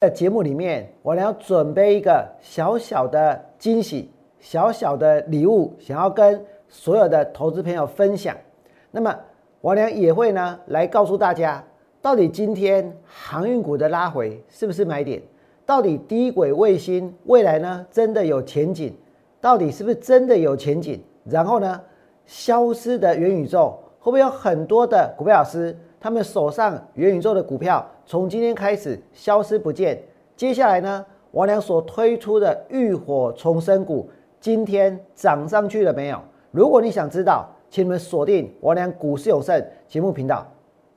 [0.00, 8.36] 在节目里面，我俩要准备一个小小的惊喜、小小的礼物，想要跟所有的投资朋友分享。
[8.92, 9.12] 那么，
[9.60, 11.64] 我俩也会呢来告诉大家，
[12.00, 15.20] 到底今天航运股的拉回是不是买点？
[15.66, 18.96] 到底低轨卫星未来呢真的有前景？
[19.40, 21.02] 到底是不是真的有前景？
[21.24, 21.80] 然后呢，
[22.24, 25.76] 消失的元宇宙会不会有很多的股票老师？
[26.00, 30.00] 他们手上元宇宙的股票从今天开始消失不见。
[30.36, 34.08] 接下来呢，王良所推出的浴火重生股
[34.40, 36.20] 今天涨上去了没有？
[36.50, 40.46] 如果你想知道，请你们锁定王良股市有胜节目频道。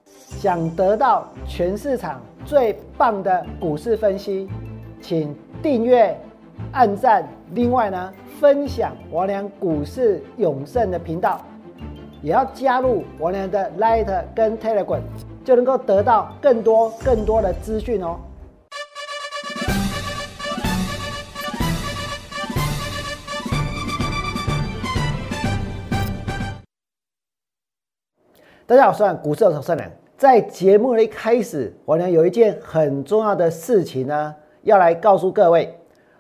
[0.06, 4.48] 想得到全市场最棒的股市分析，
[5.02, 6.16] 请订阅、
[6.72, 11.42] 按赞，另外呢，分享王良股市永胜的频道。
[12.24, 15.02] 也要加入我俩的 Light 跟 Telegram，
[15.44, 18.20] 就能够得到更多更多的资讯哦。
[28.68, 29.90] 大家好，我是股市的善良。
[30.16, 35.76] 在节目的一开始，我俩有一件很重要的事情呢，要来告诉各位，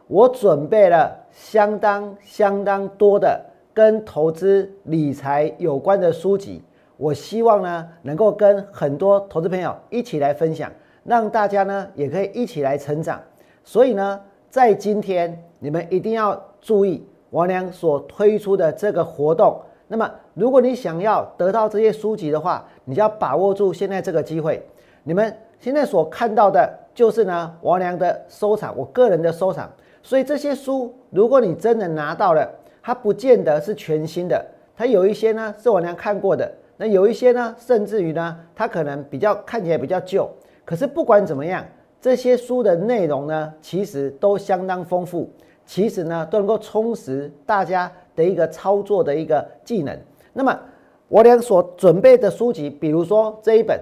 [0.08, 3.40] 我准备了相当相当多的。
[3.74, 6.62] 跟投资理财有关的书籍，
[6.98, 10.72] 我希望呢能够跟很多投资朋友一起来分享，
[11.04, 13.22] 让大家呢也可以一起来成长。
[13.64, 19.60] 所以呢，在今天你们一定要注意王良所推出的这个活动。
[19.88, 24.66] 那么，如果你想要得到这些书籍的话，你就要把握住现在这个机会。
[25.04, 29.70] 你们现在所看到的就是呢王良的收藏，我个人的收藏。
[30.04, 32.50] 所以这些书，如果你真的拿到了，
[32.82, 40.30] 它不见得是全新的，它有一些呢是我娘看过的，那有一些呢，甚至于呢，它可能比较看起来比较旧。
[40.66, 41.66] 可是不管怎么样，
[42.00, 45.30] 这些书的内容呢，其实都相当丰富，
[45.66, 49.96] 其实呢都能够充实大家的一个操作的一个技能。
[50.34, 50.59] 那么
[51.08, 53.80] 我俩所准备的书籍，比如说这一本，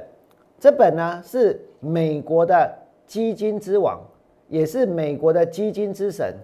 [0.59, 2.69] 这本呢是美国的
[3.05, 4.01] 基金之王，
[4.47, 6.35] 也是美国的基金之神。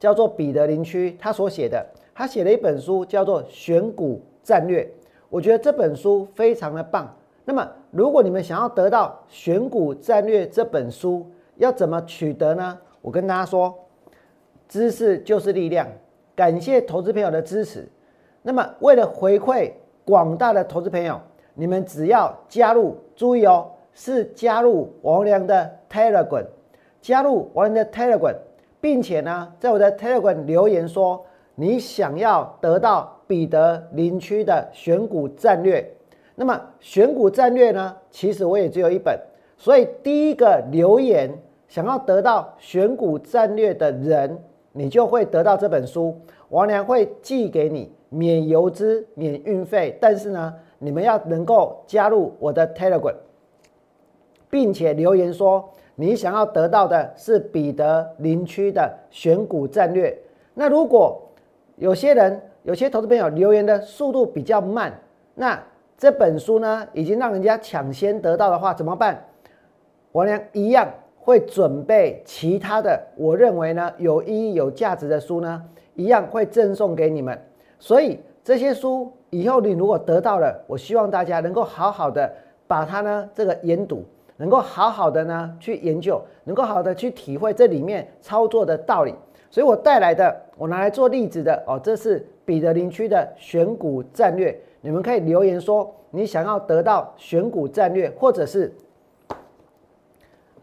[0.00, 4.82] 叫做彼得林区，他所写的，他写了一本书，叫做《选股战略》。
[5.28, 7.14] 我觉得这本书非常的棒。
[7.44, 12.78] 那么，如果你们想要得到《选股战略》这本书，要怎么取得呢？
[13.02, 13.72] 我跟大家说，
[14.66, 15.86] 知识就是力量。
[16.34, 17.86] 感谢投资朋友的支持。
[18.40, 19.70] 那么，为了回馈
[20.06, 21.20] 广大的投资朋友，
[21.52, 26.46] 你们只要加入，注意哦，是加入王良的 Telegram，
[27.02, 28.34] 加入王良的 Telegram。
[28.80, 31.22] 并且呢，在我的 Telegram 留言说，
[31.54, 35.86] 你想要得到彼得林区的选股战略。
[36.34, 39.20] 那么选股战略呢，其实我也只有一本，
[39.58, 41.30] 所以第一个留言
[41.68, 44.38] 想要得到选股战略的人，
[44.72, 46.18] 你就会得到这本书。
[46.48, 49.98] 王良会寄给你，免邮资、免运费。
[50.00, 53.16] 但是呢，你们要能够加入我的 Telegram，
[54.48, 55.68] 并且留言说。
[56.00, 60.16] 你想要得到的是彼得林区的选股战略。
[60.54, 61.20] 那如果
[61.76, 64.98] 有些人、有些投资朋友留言的速度比较慢，
[65.34, 65.62] 那
[65.98, 69.22] 这本书呢已经让人家抢先得到的话，怎么办？
[70.10, 70.88] 我呢一样
[71.18, 75.62] 会准备其他的，我认为呢有意义、有价值的书呢，
[75.96, 77.38] 一样会赠送给你们。
[77.78, 82.32] 所以这些书以后你如果得到了，我希望大家能够好好的
[82.66, 84.02] 把它呢这个研读。
[84.40, 89.14] 能够好好的呢去研究，能够好的去体会这里面操作的道理，
[89.50, 98.74] 所以我带来的，我拿来做例子的哦，这是彼得林区的选股战略，你们可以留言说你想要得到选股战略，或者是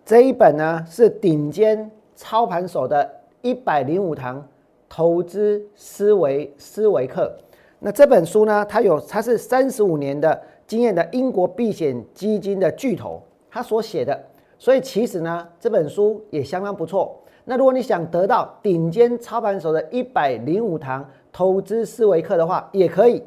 [0.03, 3.07] 这一本呢是顶尖操盘手的
[3.43, 4.43] 一百零五堂
[4.89, 7.31] 投资思维思维课，
[7.77, 13.21] 那这本书呢，它有它是三十五年的经验的英国避险基金的巨头。
[13.57, 14.15] 他所写的，
[14.59, 17.19] 所以其实呢，这本书也相当不错。
[17.43, 23.23] 那如果你想得到顶尖操盘手的一百零五堂投资思维课的话，也可以，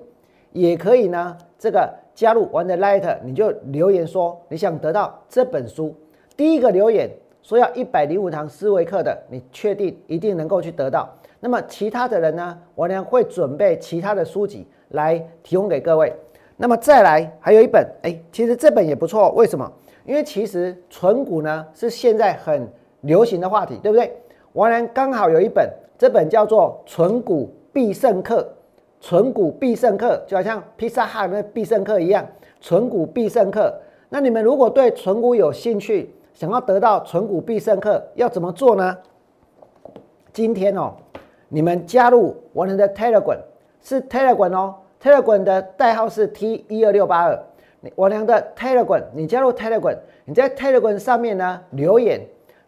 [0.52, 1.36] 也可以呢。
[1.58, 5.92] 这个加入玩的 Light，你就留言说你想得到这本书。
[6.36, 7.10] 第一个留言
[7.42, 11.08] 说要一百零五堂思维课的，你确定一定能够去得到。
[11.40, 16.14] 那么其他的人呢，我呢会准备其他的书籍来提供给各位。
[16.62, 19.72] 那么再来还有一本，哎，其实这本也不错，为什么？
[20.04, 22.68] 因为其实存股呢是现在很
[23.00, 24.14] 流行的话题，对不对？
[24.52, 25.66] 王然刚好有一本，
[25.96, 28.42] 这本叫做《存股必胜课》，
[29.00, 32.26] 存股必胜课就好像披萨哈那必胜客一样，
[32.60, 33.74] 存股必胜课。
[34.10, 38.98] 那你们如果对存股有兴趣，想要得到存股必胜客，要怎么做呢？
[40.30, 40.92] 今天哦，
[41.48, 43.38] 你们加入我们的 Telegram，
[43.80, 47.38] 是 Telegram 哦，Telegram 的代号是 T 一二六八二。
[47.94, 52.20] 我娘的 Telegram，你加入 Telegram，你在 Telegram 上面呢留言，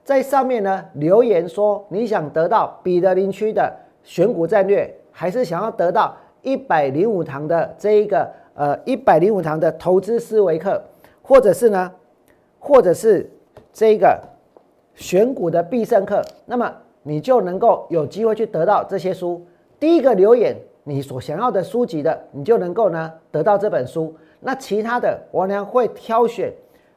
[0.03, 3.71] 在上面呢留言说你想得到彼得林区的
[4.03, 10.83] 选股战略，还是想要得到一百零五堂的这一个呃一百零五堂的投资思维课，
[11.21, 11.93] 或者是呢，
[12.59, 13.31] 或者是
[13.71, 14.19] 这一个
[14.95, 19.47] 选股的必胜课，那么你就能够有机会去得到这些书。
[19.79, 24.15] 第一个留言你所想要的书籍的，你就能够呢得到这本书。
[24.41, 26.53] 那其他的，我娘会挑选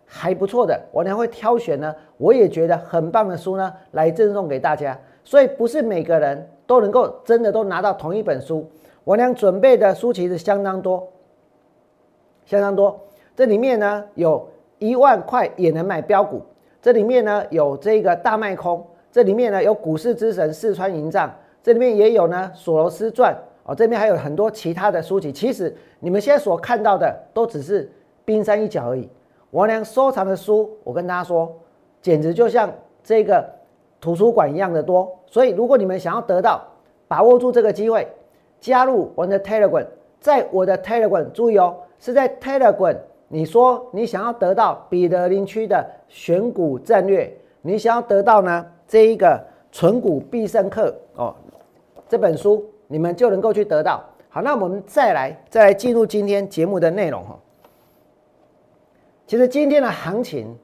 [0.05, 4.99] 还不错的，我娘会挑选呢，我也觉得很棒的书呢，来赠送给大家。
[5.23, 8.67] 所以不是每个人都能够真的都拿到同一本书。
[9.03, 11.07] 我娘准备的书其实相当多，
[12.45, 12.99] 相当多。
[13.35, 14.47] 这里面呢，有
[14.79, 16.41] 一万块也能买标股，
[16.81, 23.35] 这里面呢有这个大卖空，这里面呢有股市之神四川营帐，这里面也有呢索罗斯传。
[23.65, 27.91] 哦，这边还有很多其他的书籍，其实你们现在所看到的都只是
[28.23, 29.09] 冰山一角而已。
[29.51, 31.51] 王良收藏的书，我跟大家说，
[31.99, 32.71] 简直就像
[33.03, 33.43] 这个
[33.99, 35.11] 图书馆一样的多。
[35.25, 36.63] 所以，如果你们想要得到，
[37.07, 38.07] 把握住这个机会，
[38.59, 39.87] 加入我的 Telegram，
[40.19, 42.95] 在我的 Telegram，注意哦，是在 Telegram。
[43.27, 51.33] 你说你想要得到彼得林区的选股战略，你想要得到呢这一个纯股必胜客哦，
[52.07, 52.63] 这本书。
[52.87, 54.03] 你们就能够去得到。
[54.29, 57.39] 好，那我们再来，再来进入今天节目的内容哈。
[59.25, 60.57] 其实今天的行情，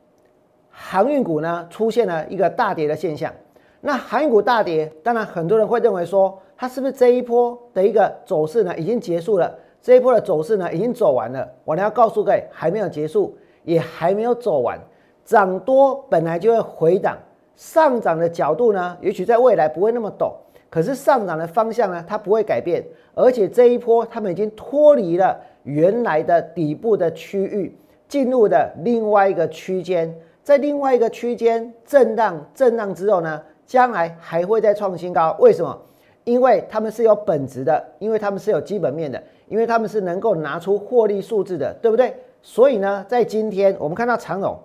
[0.70, 3.34] 航运股呢出现了一个大跌的现象。
[3.80, 9.58] 那航运股大跌，当然很多人会认为说，它是不是这一波的一个走势呢已经结束了？
[9.82, 11.50] 这一波的走势呢已经走完了？
[11.64, 14.78] 我呢要告诉各位，还没有结束，也还没有走完。
[15.24, 17.18] 涨多本来就会回档，
[17.56, 20.34] 上涨的角度呢，也许在未来不会那么陡。
[20.72, 22.82] 可是上涨的方向呢，它不会改变，
[23.14, 27.78] 而且这一波他们已经脱离了原来的底部的区域，
[28.08, 35.36] 进入的另外一个区间，在另外一个区间震荡震荡之后呢，将来还会再创新高。
[35.42, 35.78] 为什么？
[36.24, 42.16] 因为他们是有本质的，因为他们是有基本面的，因为他们是能够拿出获利数字的，对不对？
[42.42, 44.58] 所以呢，在今天我们看到长荣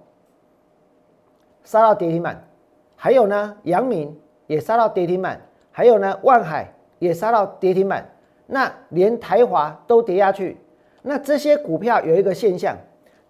[1.64, 2.46] 杀到跌停板，
[2.94, 4.16] 还有呢，阳明
[4.46, 5.40] 也杀到跌停板。
[5.76, 8.02] 还有呢，万海也杀到跌停板，
[8.46, 10.56] 那连台华都跌下去。
[11.02, 12.74] 那这些股票有一个现象，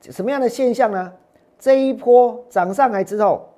[0.00, 1.12] 什么样的现象呢？
[1.58, 3.48] 这一波涨上来之后，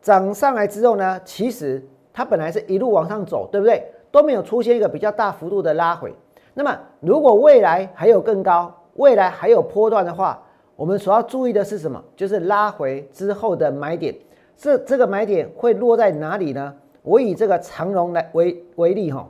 [0.00, 3.84] 涨上来之后呢，其实它本来是一路往上走，对不对？
[4.12, 6.14] 都没有出现一个比较大幅度的拉回。
[6.54, 10.40] 那么如果未来还有更高，未来还有波段的话，
[10.76, 12.00] 我们所要注意的是什么？
[12.14, 14.14] 就是拉回之后的买点。
[14.56, 16.72] 这这个买点会落在哪里呢？
[17.06, 19.28] 我以这个长荣来为为例哈，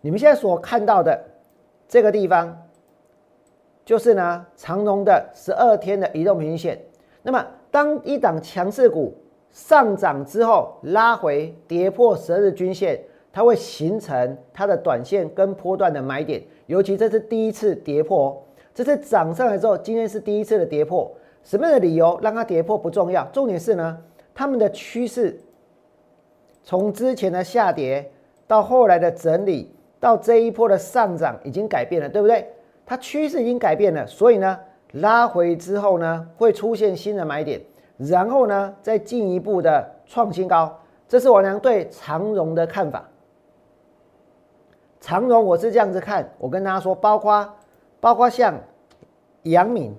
[0.00, 1.20] 你们现在所看到的
[1.88, 2.56] 这个地方，
[3.84, 6.80] 就是呢长荣的十二天的移动平均线。
[7.20, 9.12] 那么当一档强势股
[9.50, 13.02] 上涨之后，拉回跌破十二日均线，
[13.32, 16.40] 它会形成它的短线跟波段的买点。
[16.66, 18.40] 尤其这是第一次跌破，
[18.72, 21.12] 这次涨上来之后，今天是第一次的跌破。
[21.42, 23.98] 什么样的理由让它跌破不重要，重点是呢，
[24.32, 25.36] 他们的趋势。
[26.68, 28.12] 从之前的下跌
[28.46, 32.46] 到后来的整理，到这一波的上涨，已经改变了，对不对？
[32.84, 34.60] 它趋势已经改变了，所以呢，
[34.92, 37.58] 拉回之后呢，会出现新的买点，
[37.96, 40.78] 然后呢，再进一步的创新高。
[41.08, 43.02] 这是我娘对长荣的看法。
[45.00, 47.50] 长荣我是这样子看，我跟大家说，包括
[47.98, 48.54] 包括像
[49.44, 49.96] 阳明，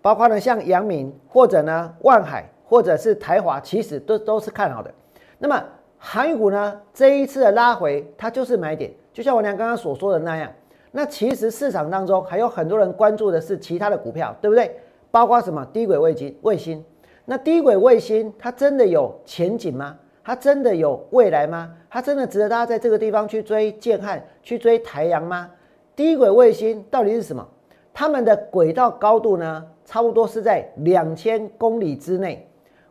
[0.00, 2.48] 包括呢像阳明或者呢万海。
[2.68, 4.92] 或者是台华，其实都都是看好的。
[5.38, 5.64] 那么
[5.96, 6.80] 航运股呢？
[6.92, 8.92] 这一次的拉回，它就是买点。
[9.12, 10.52] 就像我娘刚刚所说的那样。
[10.90, 14.74] 那其实市场当中还有很多人关注的是其他的股票，对不对？
[15.10, 16.36] 包括什么低轨卫星？
[16.42, 16.84] 卫星？
[17.24, 19.96] 那低轨卫星它真的有前景吗？
[20.24, 21.74] 它真的有未来吗？
[21.90, 25.50] 它真的值得大家在这个地方去追建汉、去追台阳吗？
[25.94, 27.46] 低轨卫星到底是什么？
[27.92, 29.66] 它们的轨道高度呢？
[29.84, 32.47] 差不多是在两千公里之内。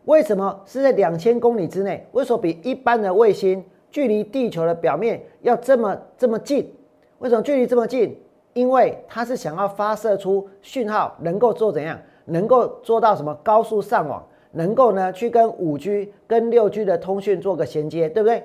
[0.07, 2.07] 为什么是在两千公里之内？
[2.13, 3.61] 为什么比一般的卫星
[3.91, 6.73] 距离地球的表面要这么这么近？
[7.19, 8.17] 为什么距离这么近？
[8.53, 11.99] 因为它是想要发射出讯号，能够做怎样？
[12.23, 14.25] 能够做到什么高速上网？
[14.51, 18.41] 能够呢去跟五 G、跟六 G 的通讯做个衔接，对不对？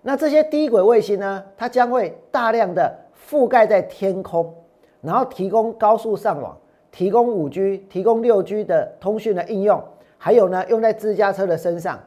[0.00, 4.54] 那这些低轨卫星呢，它将会大量的覆盖在天空，
[5.02, 6.56] 然后提供高速上网。
[6.90, 9.82] 提供五 G、提供六 G 的通讯的应用，
[10.24, 12.00] 还有呢用在自驾车的身上。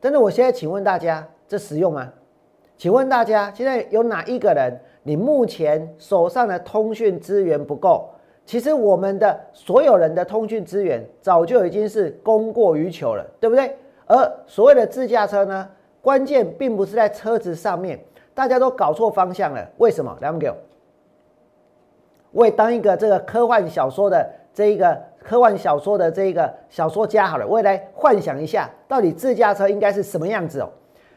[0.00, 2.12] 但是我现在请问大家，这实用吗？
[2.76, 8.10] 请问大家，现在有哪一个人，你目前手上的通讯资源不够？
[8.44, 13.76] 其实我们的所有人的通讯资源早就已经是供过于求了，对不对？
[14.06, 15.68] 而所谓的自驾车呢，
[16.02, 18.00] 关键并不是在车子上面，
[18.34, 19.64] 大家都搞错方向了。
[19.78, 20.18] 为什么？
[20.20, 20.56] 来，给我。
[22.32, 25.00] 我也当一个这个科幻小说的这一个
[25.30, 30.68] 科幻小说的这个小说家好了，我也来幻想一下，到底自驾车应该是什么样子哦。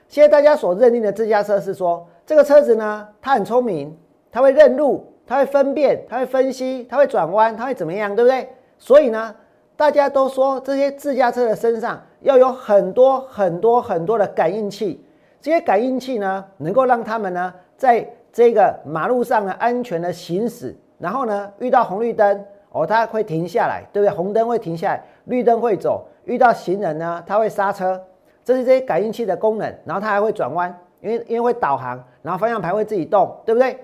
[0.08, 3.98] 现在大家所认定的自驾车是说，这个车子呢，它很聪明，
[4.32, 8.48] 它会认路，它会分辨，它会分析，它会转弯，它会怎么样，对不对？
[8.78, 9.34] 所以呢，
[9.76, 15.04] 大家都说这些自驾车的身上要有很多很多很多的感应器，
[15.42, 20.78] 这些感应器呢，能够让他们呢，在这个马路上呢安全的行驶。
[21.00, 24.14] 然后呢，遇到红绿灯哦，它会停下来，对不对？
[24.14, 26.06] 红灯会停下来，绿灯会走。
[26.26, 28.02] 遇到行人呢，它会刹车。
[28.44, 29.74] 这是这些感应器的功能。
[29.86, 33.80] 然后它还会转弯，因为因为会导航，然后方向盘会自己动，对不对？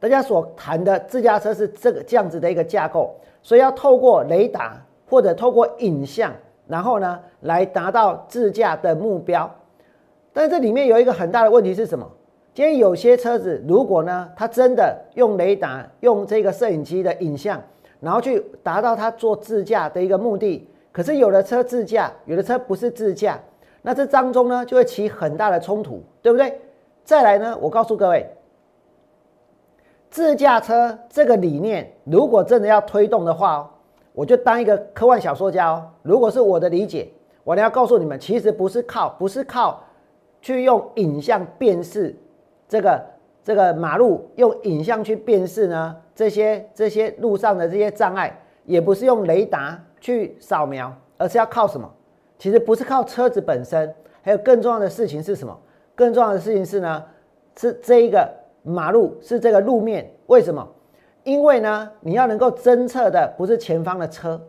[0.00, 4.76] 大家所谈的自驾车是这个这样子的一个架构，所以要透过雷达
[5.08, 6.30] 或者透过影像，
[6.66, 9.50] 然后呢来达到自驾的目标。
[10.32, 12.10] 但是这里面有一个很大的问题是什么？
[12.54, 17.60] 今天有些车子，如果呢，它真的用雷达、用这个摄影机的影像，
[17.98, 23.40] 然后去达到它做自驾的一个目的，可是有的车自驾，有的车不是自驾，
[23.82, 26.60] 那这当中呢，就会起很大的冲突，对不对？
[27.02, 28.24] 再来呢，我告诉各位，
[30.08, 33.70] 自驾车这个理念，如果真的要推动的话哦，
[34.12, 35.90] 我就当一个科幻小说家哦。
[36.02, 37.08] 如果是我的理解，
[37.42, 39.82] 我呢要告诉你们，其实不是靠，不是靠
[40.40, 42.14] 去用影像辨识。
[42.68, 43.04] 这个
[43.42, 51.90] 这个马路用影像去辨识呢，这些这些路上的这些障碍，也不是用雷达去扫描，而是要靠什么？
[52.38, 55.56] 其实不是靠车子本身，还有更重要的事情是什么？
[55.94, 57.04] 更重要的事情是呢，
[57.56, 58.28] 是这一个
[58.62, 60.66] 马路是这个路面，为什么？
[61.22, 64.40] 因为呢，你要能够侦测的不是前方的车，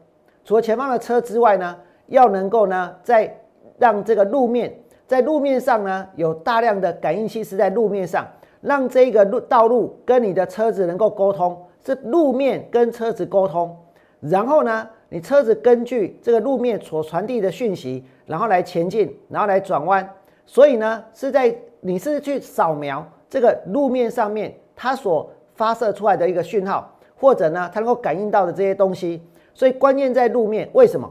[0.44, 3.40] 除了前方的车之外呢，要能够呢，在
[3.78, 4.74] 让这个路面。
[5.08, 8.28] 在路面上呢，有大量的感应器是在路面上，
[8.62, 13.78] 让这个路道路跟你的车子能够沟通，是路面跟车子沟通。
[14.20, 20.10] 然后呢，你车子根据这个路面所传递的讯息，然后来前进，然后来转弯。
[20.48, 29.22] 所以呢，是在你是去扫描这个路面上面它所发射出来的一个讯号，或者呢，它能够感应到的这些东西。
[29.54, 31.08] 所以关键在路面，为什么？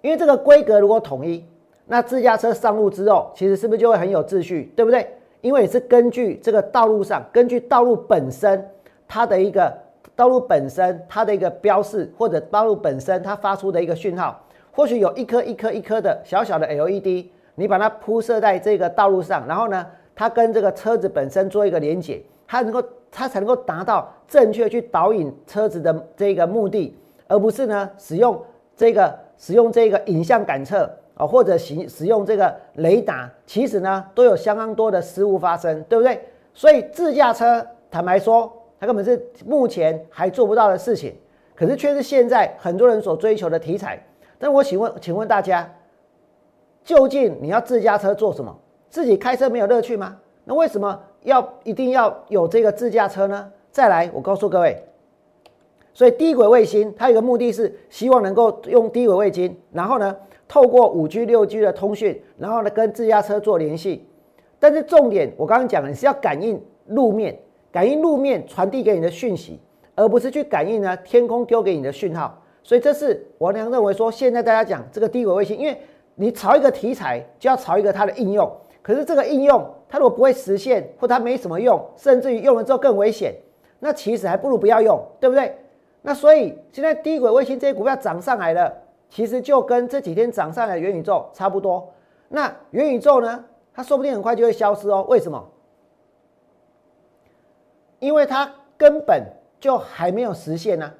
[0.00, 1.44] 因为这个规格如果统一。
[1.86, 5.08] 那自驾车上路之后，其实是不是就会很有秩序，对不对？
[5.40, 8.68] 因为是根据这个道路上，根据道路本身
[9.06, 9.72] 它的一个
[10.16, 26.96] 道路本身它的一个标示，或者道路本身它发出的一个讯号，或许有一颗一颗一颗的小小的 LED，你把它铺设在这个道路上，然后呢，它跟这个车子本身做一个连接，它能够它才能够达到正确去导引车子的这个目的，
[27.28, 28.42] 而不是呢使用
[28.74, 30.90] 这个使用这个影像感测。
[31.16, 36.20] 啊，或者使使用这个雷达，其实呢都有相当多的失误发生，对不对？
[36.52, 41.14] 所以自驾车，坦白说，它根本是目前还做不到的事情，
[41.54, 43.98] 可是却是现在很多人所追求的题材。
[44.38, 45.66] 但我请问，请问大家，
[46.84, 48.54] 究竟你要自驾车做什么？
[48.90, 50.18] 自己开车没有乐趣吗？
[50.44, 53.50] 那为什么要一定要有这个自驾车呢？
[53.70, 54.82] 再来，我告诉各位，
[55.94, 60.14] 所以低轨卫星它有个目的是希望能够用低轨卫星，然后呢？
[60.48, 64.06] 透过五 G、六 G 的通讯，然后呢跟自驾车做联系，
[64.58, 67.36] 但是重点我刚刚讲了，是要感应路面，
[67.72, 69.60] 感应路面传递给你的讯息，
[69.94, 72.40] 而不是去感应呢天空丢给你的讯号。
[72.62, 75.76] 所以这是王良认为说，现在大家讲这个低轨卫星，因为
[76.14, 78.50] 你炒一个题材就要炒一个它的应用，
[78.82, 83.34] 可是这个应用它如果不会实现，或它没什么用，甚至于用了之后更危险，
[83.80, 85.56] 那其实还不如不要用，对不对？
[86.02, 88.72] 那所以现在低轨卫星这些股票涨上来了。
[89.08, 91.92] 其实就跟这几天涨上来的元宇宙差不多。
[92.28, 93.44] 那元宇宙呢？
[93.72, 95.04] 它说不定很快就会消失哦。
[95.08, 95.46] 为什么？
[97.98, 99.22] 因为它根本
[99.60, 100.92] 就还没有实现呢。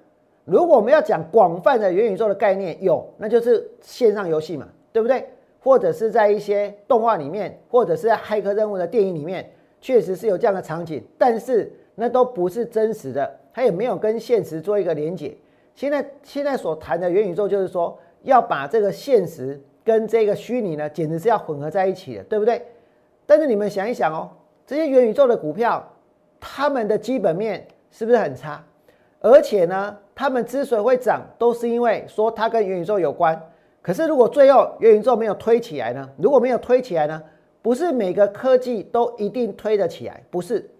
[0.44, 5.28] 如果我们要讲广泛的元宇宙的概念，有，那就是线上游戏嘛，对不对？
[5.60, 11.02] 或者是在一些动画里面，或者是在骇客任务的电影里面，确实是有这样的场景。
[11.18, 15.36] 但是那都不是真实的，它也没有跟现实做一个连接。
[15.76, 22.66] 现在现在所谈的元宇宙，就是说要把这个现实跟这个虚拟呢，简直是要混合在一起的，对不对？
[23.26, 24.30] 但是你们想一想哦，
[24.66, 25.86] 这些元宇宙的股票，
[26.40, 28.64] 他们的基本面是不是很差？
[29.20, 33.40] 而且呢，他们之所以会涨，都是因为说它跟元宇宙有关。
[33.82, 36.08] 可是如果最后元宇宙没有推起来呢？
[36.16, 37.22] 如果没有推起来呢？
[37.60, 40.70] 不是每个科技都一定推得起来，不是，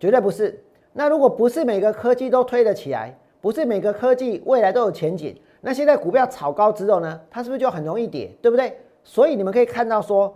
[0.00, 0.62] 绝对不是。
[0.98, 8.76] 那如果不是每个科技都推得起来，不是每个科技未来都有前景，那现在股票炒高之后呢，它是不是就很容易跌，对不对？
[9.04, 10.34] 所以你们可以看到说，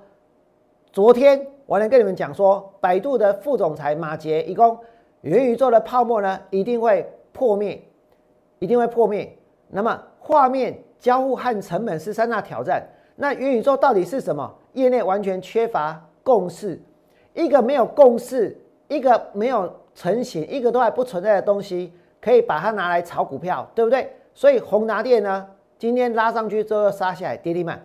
[0.93, 4.79] 昨天我能跟你们讲说，百度的副总裁马杰一共
[5.23, 7.83] 元宇宙的泡沫呢一定会破灭，
[8.61, 9.37] 一定会破灭。
[9.67, 12.87] 那么画面交互和成本是三大挑战。
[13.17, 14.49] 那元宇宙到底是什么？
[14.75, 16.81] 业内完全缺乏共识，
[17.35, 24.11] 一个没有共识，一个没有成型，一个都还不存在的东西，可以把它拿来炒股票，对不对？
[24.35, 25.47] 所以宏达电呢，
[25.79, 27.85] 今天拉上去之后杀下来，跌停板。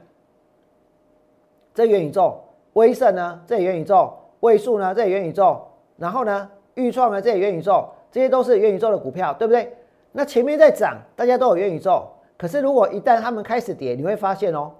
[1.74, 2.40] 这元宇宙，
[2.74, 3.40] 威盛呢？
[3.46, 4.96] 这元宇宙，位数呢？
[4.96, 5.62] 这元宇宙，
[5.98, 6.50] 然后呢？
[6.76, 7.22] 预创呢？
[7.22, 9.76] 这元宇宙，这些都是元宇宙的股票，对不对？
[10.12, 14.72] 那前面在涨，大家都有元宇宙，可是如果一旦他们开始跌，你会发现哦。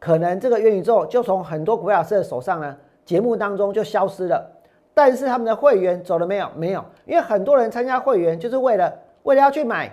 [0.00, 4.51] 可能这个元宇宙就从很多股票师手上呢，节目当中就消失了。
[4.94, 6.50] 但是他们的会员走了没有？
[6.56, 9.90] 没有，因为很多人参加会员就是为了为了要去买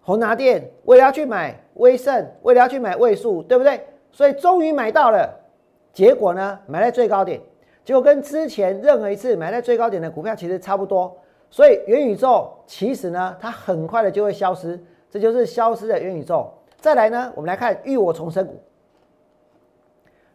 [0.00, 3.86] 宏达电，为了要去买威盛，为了要去买位数，对不对？
[4.10, 5.28] 所以终于买到了，
[5.92, 7.40] 结果呢，买在最高点，
[7.84, 11.16] 结果跟之前任何一次买在最高点的股票其实差不多。
[11.50, 16.50] 所以元宇宙其实呢，它很快的就会消失，这就是消失的元宇宙。
[16.78, 18.58] 再来呢，我们来看浴火重生股。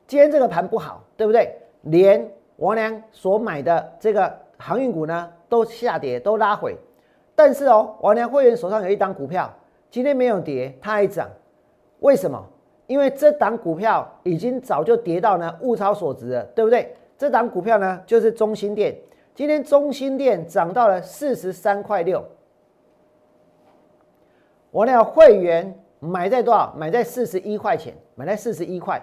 [0.06, 1.54] 今天这个盘不好，对不对？
[1.82, 6.76] 连王良所买的这个航运股呢，都下跌，都拉回。
[7.36, 9.52] 但是哦，王良会员手上有一档股票，
[9.90, 11.30] 今天没有跌，它还涨。
[12.00, 12.44] 为什么？
[12.88, 16.96] 因为这档股票已经早就跌到呢物超所值了，对不对？
[17.18, 18.98] 这档股票呢，就是中心店。
[19.36, 22.24] 今天中心店涨到了四十三块六。
[24.72, 26.74] 王良会员买在多少？
[26.76, 29.00] 买在四十一块钱，买在四十一块。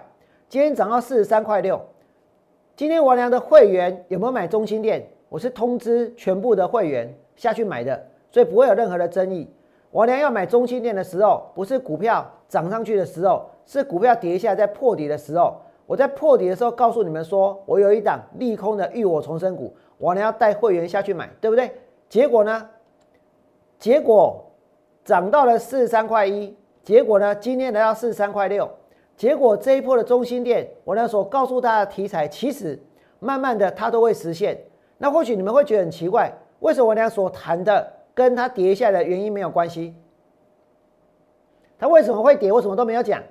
[0.49, 1.79] 今天涨到四十三块六。
[2.75, 5.07] 今天王良的会员有没有买中心店？
[5.29, 9.49] 我是通知全部的会员下去买的，所以不会有任何的争议。
[9.91, 15.55] 王良要买中心店的时候，不是股票涨上去的时候，是股票跌下来在破底的时候。
[15.85, 21.71] 我在破底的时候告诉你们说，我有一档利空的浴火重生股，王良要带会员下去买，对不对？
[22.09, 22.69] 结果呢？
[23.79, 24.51] 结果
[25.05, 26.53] 涨到了四十三块一。
[26.83, 27.33] 结果呢？
[27.35, 28.69] 今天来到四十三块六。
[29.17, 32.77] 结果这一波的中心店，我呢所告诉大家题材，其实
[33.19, 34.57] 慢慢的它都会实现。
[34.97, 39.95] 那或许你们会觉得很奇怪，为什么我俩所谈的跟它跌下来的原因没有关系？
[41.77, 42.51] 它为什么会跌？
[42.51, 43.21] 我什么都没有讲，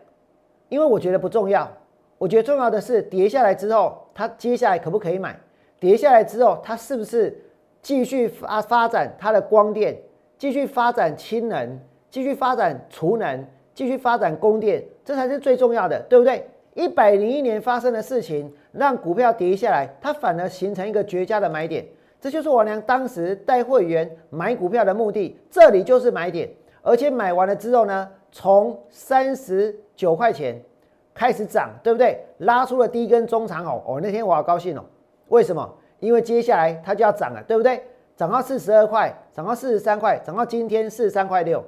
[0.68, 1.70] 因为我觉得不重要。
[2.18, 5.38] 我觉得重要的是跌下来之后，它接下来可不可以买？
[5.80, 7.42] 跌下来之后，它是不是
[7.82, 9.98] 继续发发展它的光电，
[10.38, 11.78] 继续发展氢能，
[12.10, 13.46] 继续发展储能？
[13.74, 16.46] 继续发展供电，这才是最重要的，对不对？
[16.74, 21.84] 一百零一年发生的事情，让股票跌下来，它反而形成一个绝佳的买点。
[22.20, 26.48] 这就是我娘当时带会员买股票的目的，这里就是买点。
[26.82, 30.60] 而且买完了之后呢，从三十九块钱
[31.14, 32.18] 开始涨，对不对？
[32.38, 34.84] 拉出了第一根中长红，哦，那天我好高兴哦。
[35.28, 35.74] 为什么？
[36.00, 37.82] 因为接下来它就要涨了，对不对？
[38.16, 41.64] 涨到四十二块，涨到四十三块，涨到今天四十三块六。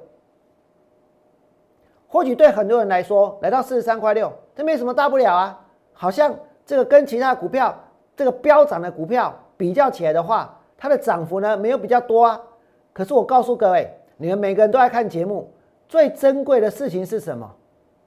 [2.07, 5.59] 或许对很多人来说，来到四十三块六，这没什么大不了啊。
[5.93, 6.33] 好像
[6.65, 7.73] 这个跟其他股票
[8.15, 12.41] 这个飙涨的股票比较起来的话，它的涨幅呢没有比较多啊。
[12.93, 15.51] 可是我告诉各位，你们每个人都在看节目，
[15.87, 17.49] 最珍贵的事情是什么？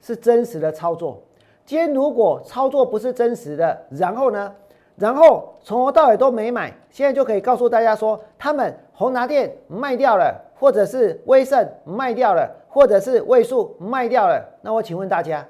[0.01, 1.21] 是真实的操作。
[1.63, 4.51] 今天如果操作不是真实的，然后呢，
[4.95, 12.49] 然后从头到尾都没买，现在就可以告诉大家说，他们宏达电卖掉了，或者是威盛卖掉了。
[12.73, 15.45] 或者是位数卖掉了，那我请问大家，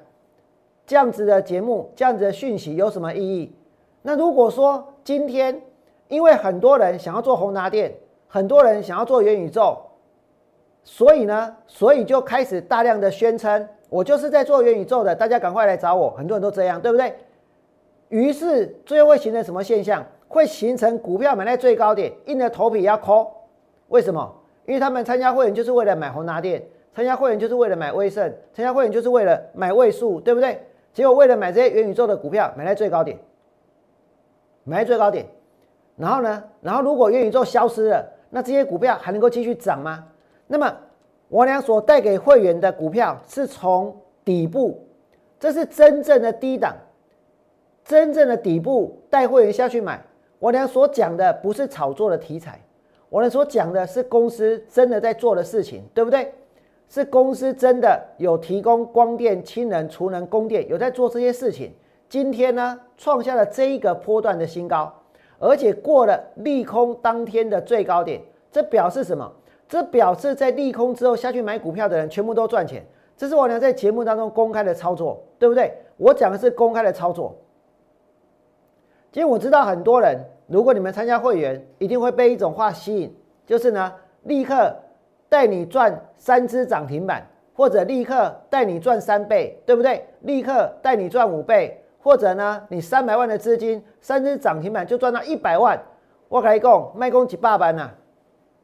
[0.84, 3.54] 这样子的节目，这样子的讯息有什么意义？
[4.02, 5.62] 那如果说今天
[6.08, 7.94] 因为很多人想要做宏达电，
[8.26, 9.78] 很多人想要做元宇宙，
[10.82, 17.14] 所以呢，所以就开始大量的宣称我就是在做元宇宙的，大家赶快来找我，很多人都这样，对不对？
[18.08, 20.04] 于是最后会形成什么现象？
[20.26, 23.30] 会形成股票买在最高点，硬着头皮要抠，
[23.90, 24.34] 为什么？
[24.66, 26.60] 因为他们参加会员就是为了买宏达电。
[26.94, 30.60] 参加会员就是为了买威盛，参加会员就是为了买位数，对不对？
[30.92, 33.18] 结果为了买这些元宇宙的股票，买在最高点，
[34.64, 35.26] 买在最高点。
[35.96, 36.44] 然后呢？
[36.60, 40.04] 然后如果元宇宙消失了，那这些股票还能够继续涨吗？
[40.46, 40.74] 那么
[41.28, 44.86] 我俩所带给会员的股票是从底部，
[45.40, 46.76] 这是真正的低档，
[47.84, 50.02] 真正的底部带会员下去买。
[50.38, 52.60] 我俩所讲的不是炒作的题材，
[53.08, 56.34] 我们所讲的是公司真的在做的事情，对不对？
[56.92, 61.72] 是公司真的有提供光电、氢能、储能、供电，有在做这些事情。
[62.06, 64.92] 今天呢，创下了这一个波段的新高，
[65.38, 69.32] 而且过了利空当天的最高点，这表示什么？
[69.66, 72.84] 这表示在利空之后下去买股票的人全部都赚钱。
[73.16, 75.72] 这是我俩在节目当中公开的操作，对不对？
[75.96, 77.34] 我讲的是公开的操作。
[79.10, 83.90] 其实我知道很多人，如果你们参加会员，一定会被一种话吸引，就是呢，
[84.24, 84.76] 立刻。
[85.32, 90.06] 带你赚三只涨停板，或者立刻带你赚三倍，对不对？
[90.20, 95.82] 立刻带你赚五倍，或者呢，你三百万的资金，三只涨停板就赚到一百万。
[96.28, 97.88] 我跟你讲，卖讲几百万呐，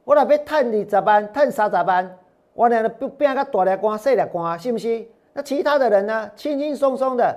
[0.04, 2.18] 我那边赚二十万，赚三十万，
[2.52, 5.08] 我呢不变个大力官、小力官，是不是？
[5.32, 7.34] 那其他的人呢，轻轻松松的，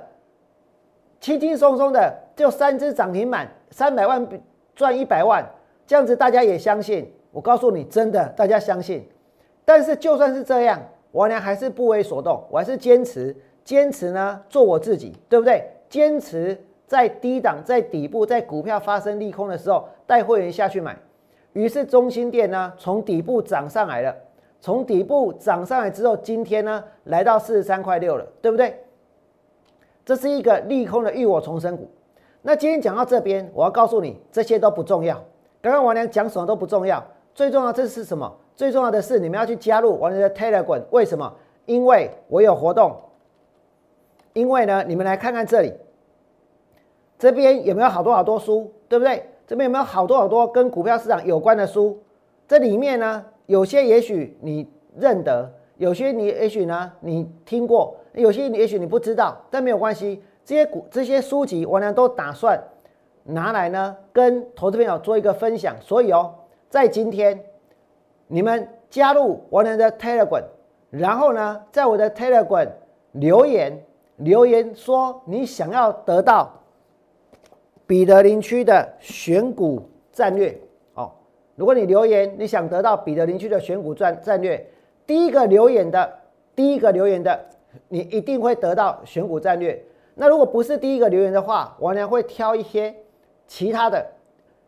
[1.21, 4.27] 轻轻松松的就三只涨停板，三百万
[4.75, 5.49] 赚一百万，
[5.87, 7.09] 这样子大家也相信。
[7.31, 9.07] 我告诉你，真的，大家相信。
[9.65, 15.63] 但是就算是这样，我呢还是不为所动，我还是坚持坚持呢做我自己，对不对？
[15.89, 20.97] 坚持在低档、在底部、在股票发生利空的时候带会员下去买。
[21.53, 24.15] 于是中心店呢从底部涨上来了，
[24.59, 28.83] 从底部涨上来之后，今天呢来到四十三块六了，对不对？
[30.03, 31.89] 这是一个利空的浴火重生股。
[32.41, 35.23] 那今天讲到这边，我要告诉你，这些都不重要。
[35.61, 38.35] 刚刚王良讲什么都不重要，最重要这是什么？
[38.55, 41.33] 最重要的是，你们要去加入我的 Telegram，为什么？
[41.65, 42.95] 因为我有活动。
[44.33, 45.73] 因为呢，你们来看看这里，
[47.19, 49.25] 这边有没有好多好多书，对不对？
[49.45, 52.01] 这边有没有好多好多跟股票市场有关的书？
[52.47, 60.23] 这里面呢，有些也许你认得，有些你也许呢你听过，有些也许你不知道，但没有关系。
[60.45, 62.57] 这些股这些书籍，我呢都打算
[63.23, 65.75] 拿来呢跟投资朋友做一个分享。
[65.81, 66.33] 所以哦，
[66.69, 67.37] 在今天。
[68.33, 70.43] 你们加入我的 Telegram，
[70.89, 72.69] 然后呢，在我的 Telegram
[73.11, 73.77] 留言
[74.15, 76.49] 留言说你想要得到
[77.85, 79.81] 彼得林区的选股
[80.13, 80.57] 战略
[80.93, 81.11] 哦。
[81.55, 84.65] 如果你留言你想得到彼得林区的选股战战略，
[85.05, 86.09] 第一个留言的，
[86.55, 87.37] 第一个留言的，
[87.89, 89.77] 你一定会得到选股战略。
[90.15, 92.95] 那如果不是第一个留言的话，我呢会挑一些
[93.45, 94.05] 其他的，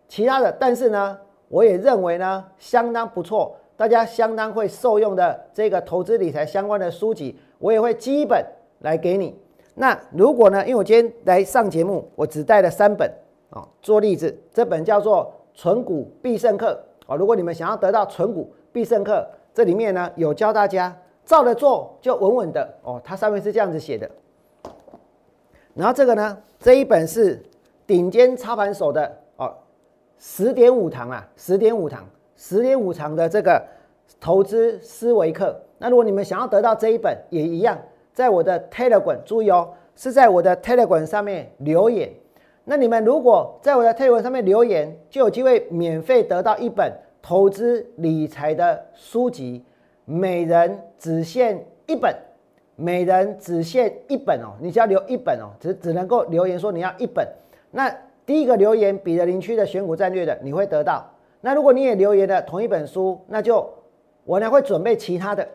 [0.09, 1.17] 其他的，但是呢。
[1.53, 8.43] 我也认为呢，相当不错，大家相当会受用的这个投资理财相关的书籍，我也会基本
[8.79, 9.39] 来给你。
[9.75, 13.07] 那如果呢，因为我今天来上节目，我只带了三本
[13.51, 17.15] 啊，做例子，这本叫做《纯股必胜课》啊。
[17.15, 22.99] 如果你们想要得到《纯股必胜课》，这里面呢有教大家照着做就稳稳的哦。
[23.03, 24.09] 它上面是这样子写的。
[25.75, 27.43] 然后这个呢，这一本是
[27.85, 29.19] 顶尖操盘手的。
[30.19, 33.61] 十点五堂啊，十点五堂，十点五堂的这个
[34.19, 35.59] 投资思维课。
[35.77, 37.77] 那如果你们想要得到这一本，也一样，
[38.13, 42.09] 在我的 Telegram，注意哦，是在我的 Telegram 上面留言。
[42.63, 49.65] 那你们如果在我的 Telegram 上面留言，就有机会免费得到一本投资理财的书籍，
[50.05, 52.15] 每人只限一本，
[52.77, 57.27] 每人只限一本哦，你只要留一本哦，只只能够留言说你要一本。
[57.69, 57.93] 那
[58.25, 61.05] 第一个留言彼得林区的选股战略的，你会得到。
[61.41, 63.69] 那如果你也留言的同一本书，那就
[64.23, 65.45] 我呢会准备其他的，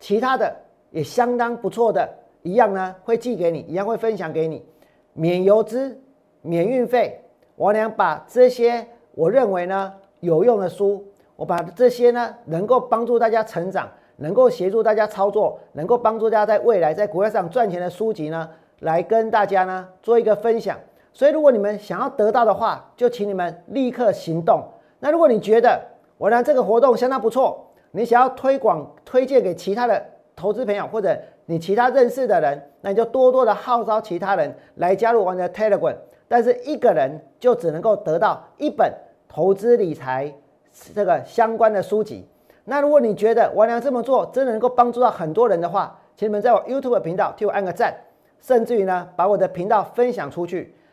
[0.00, 0.54] 其他的
[0.90, 2.08] 也相当不错的，
[2.42, 4.64] 一样呢会寄给你，一样会分享给你，
[5.12, 5.96] 免邮资、
[6.42, 7.20] 免运费。
[7.54, 20.76] 我呢把这些我认为呢有用的书，我把这些呢能够帮助大家成长，能够协助大家操作，能够帮助大家在未来在股票上赚钱的书籍呢，来跟大家呢做一个分享。
[21.12, 24.62] 所以，如果你们想要得到的话，就请你们立刻行动。
[25.00, 25.80] 那如果你觉得
[26.16, 30.02] 我呢这个活动相当不错，你想要推广推荐给其他的
[30.36, 35.96] 投资朋友，或者你其他认识的人，那你就多多的号召其他人来加入我们的 Telegram。
[36.28, 38.92] 但是一个人就只能够得到一本
[39.28, 40.32] 投资理财
[40.94, 42.28] 这个相关的书籍。
[42.64, 47.92] 那如果你觉得我娘这么做真的能够帮助到很多人的话，请你们在我 YouTube 频道替我按个赞，
[48.40, 50.72] 甚至于呢把我的频道分享出去。